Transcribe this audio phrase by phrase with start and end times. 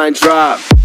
[0.00, 0.79] Baseline drop.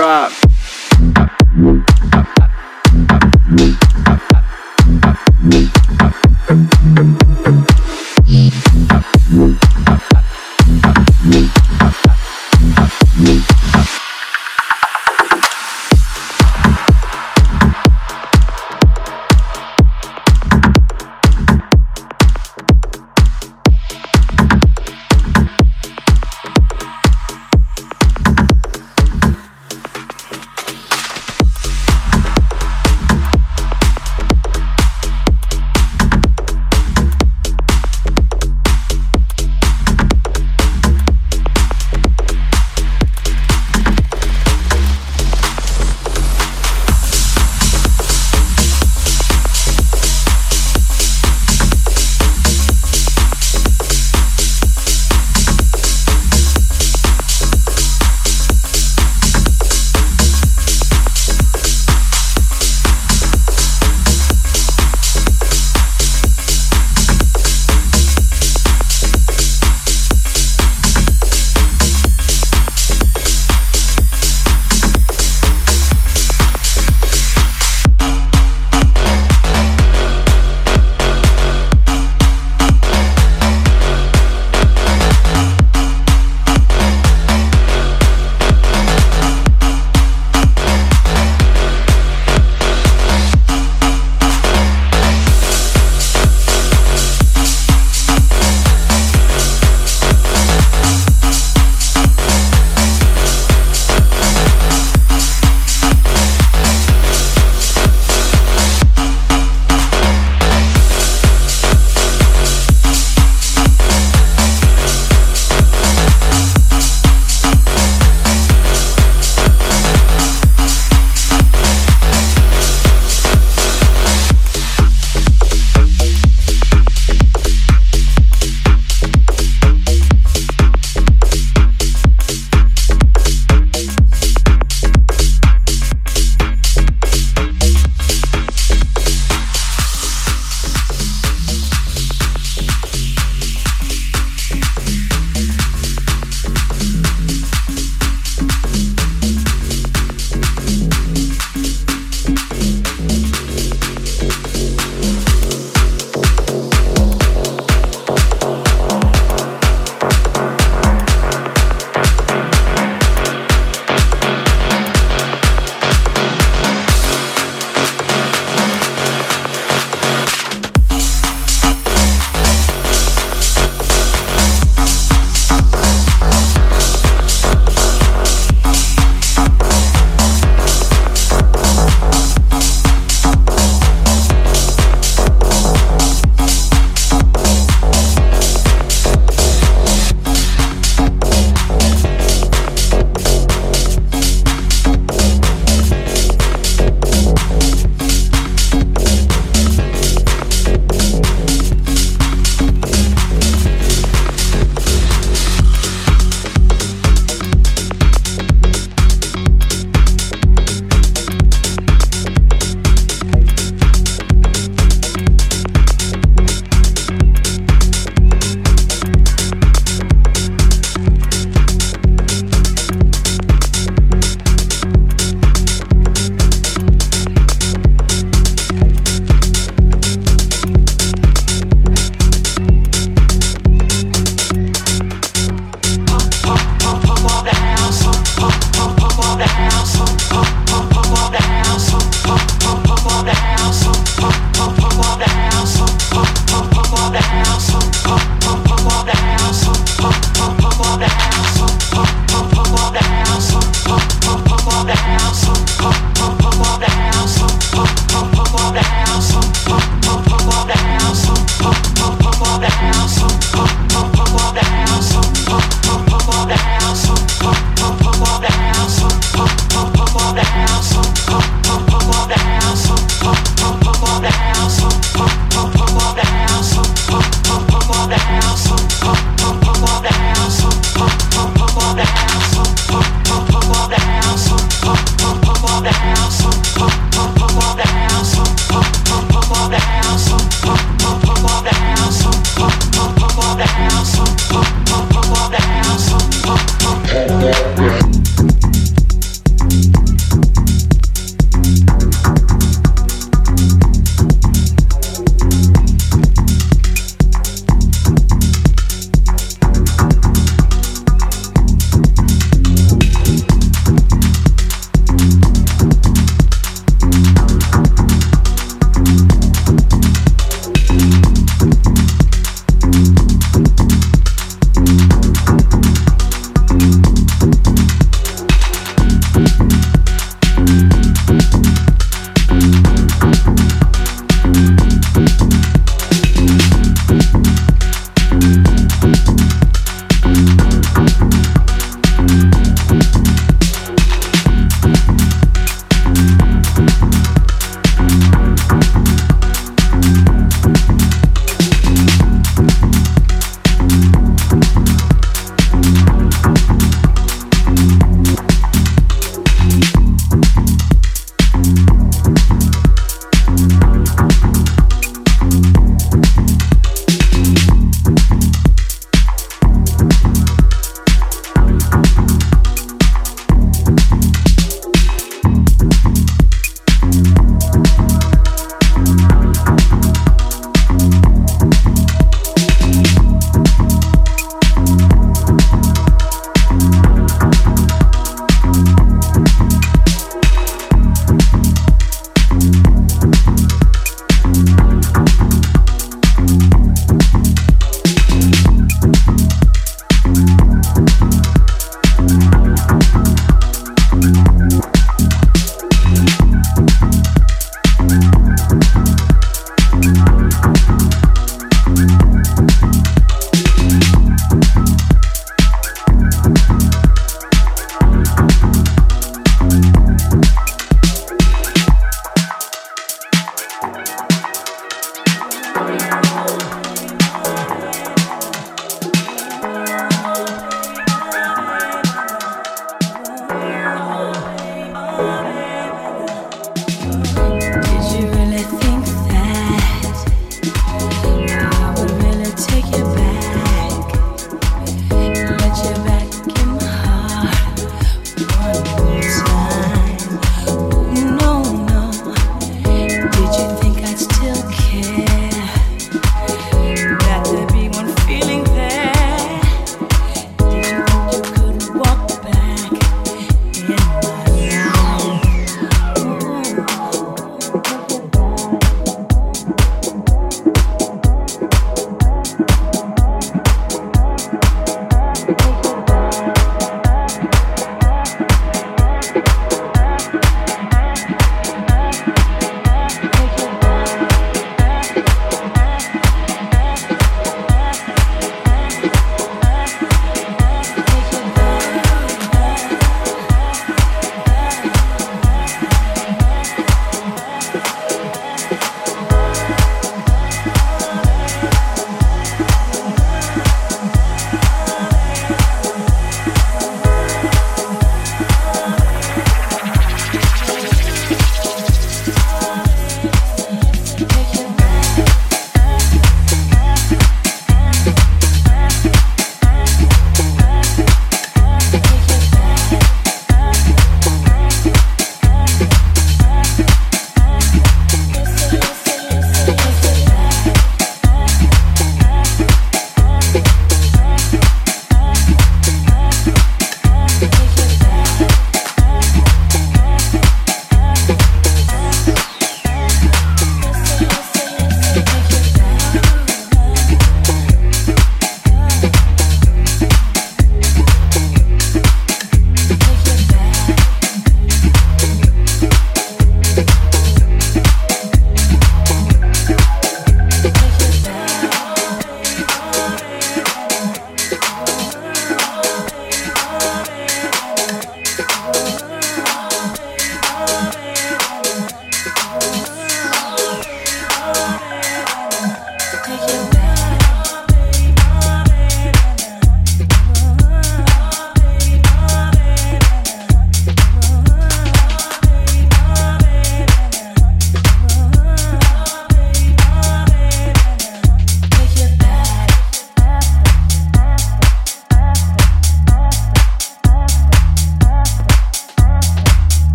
[0.00, 0.29] subscribe.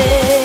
[0.00, 0.39] querer.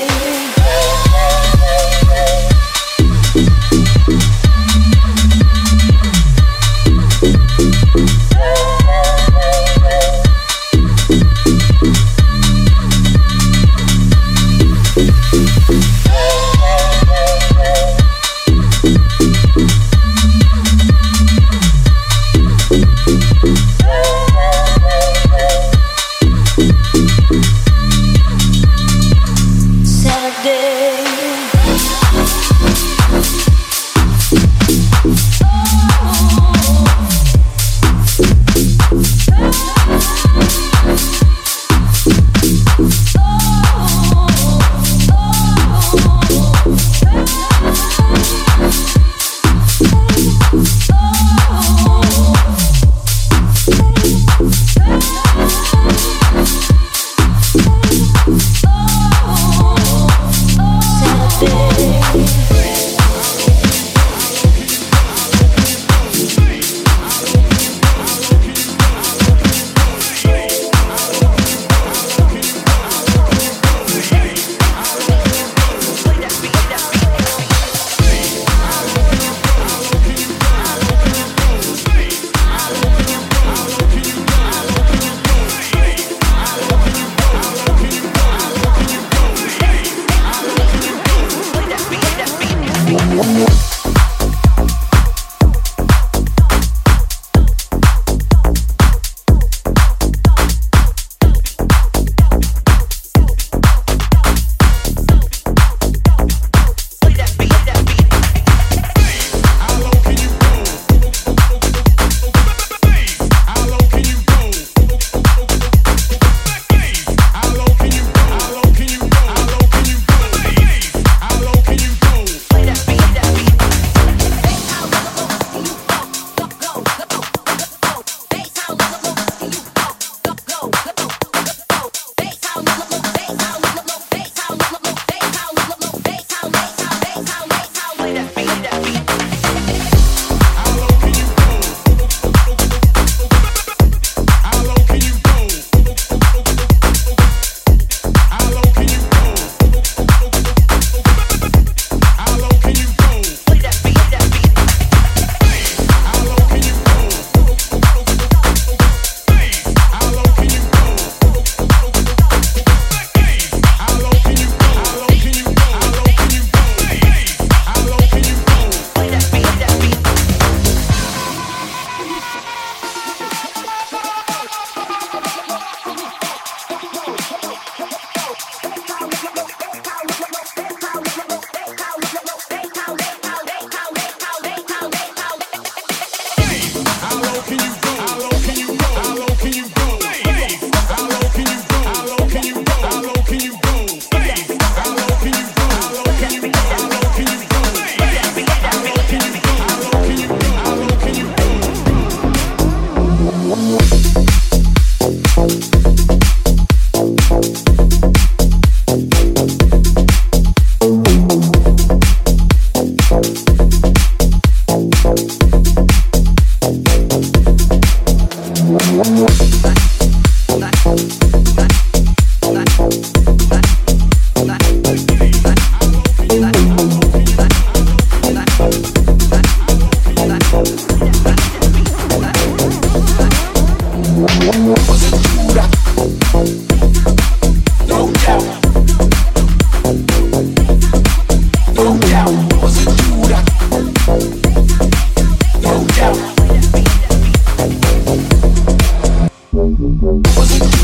[250.06, 250.75] Pues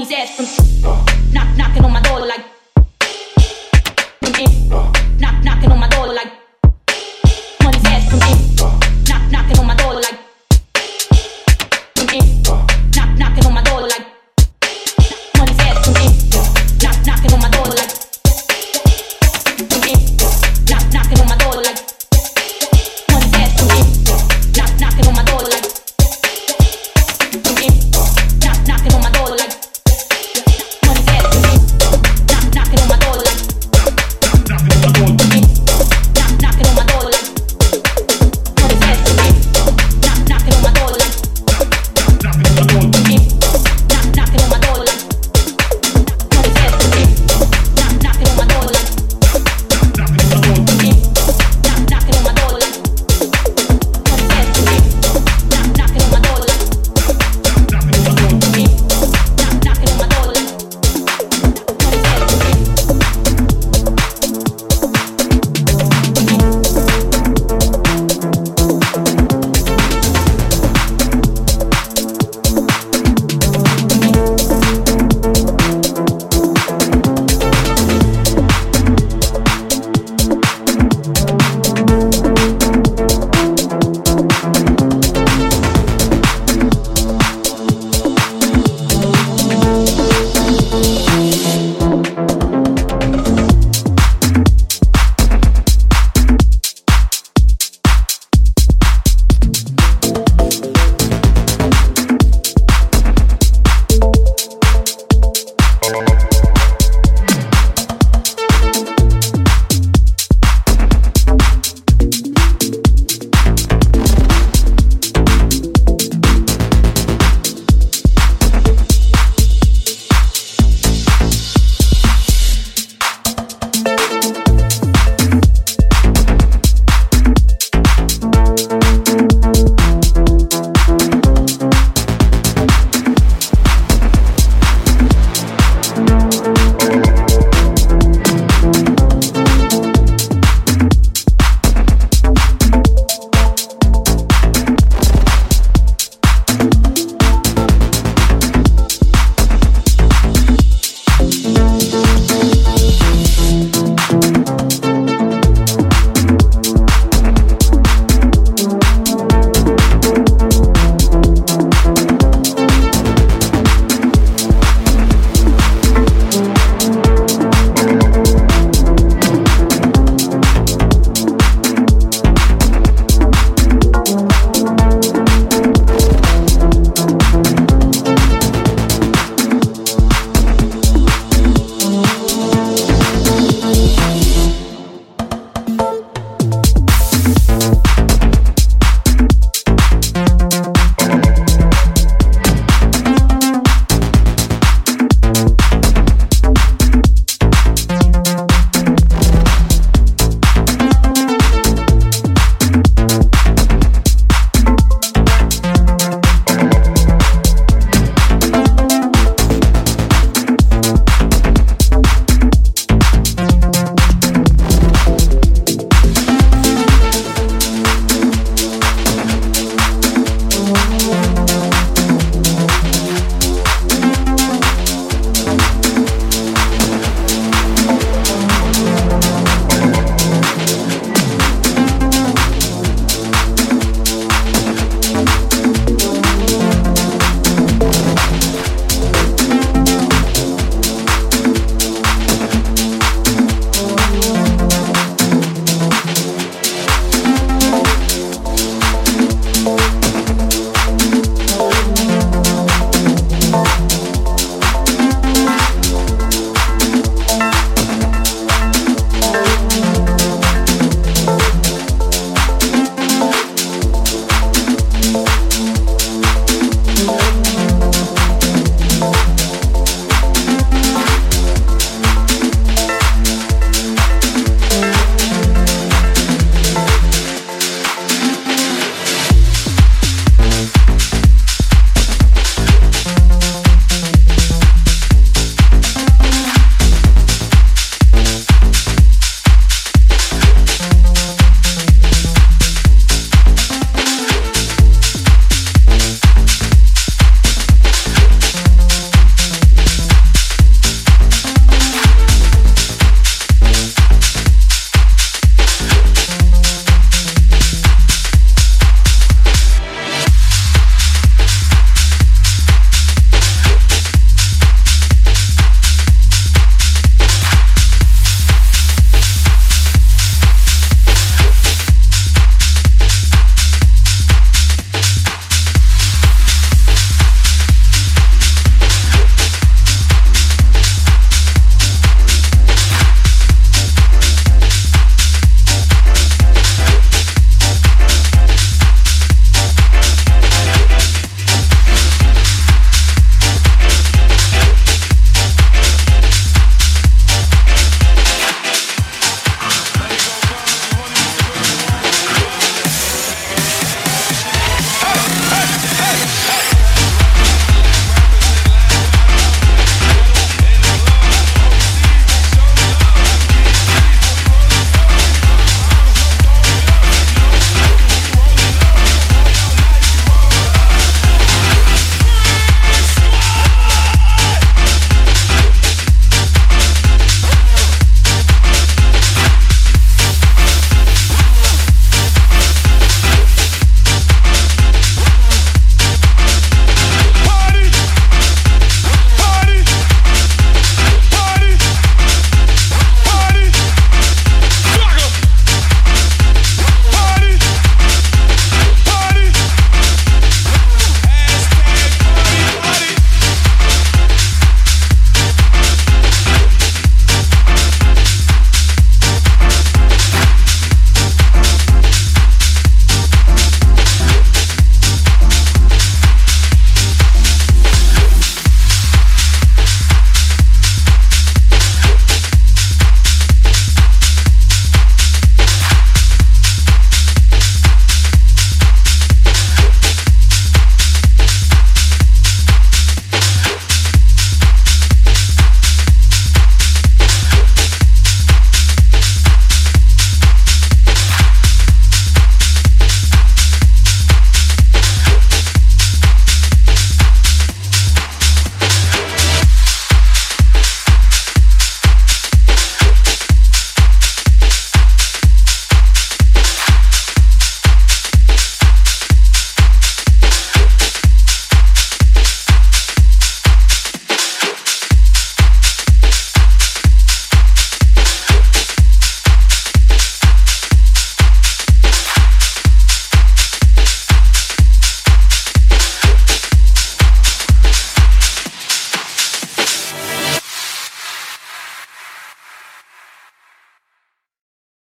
[0.00, 0.34] Money's ass
[0.80, 1.09] from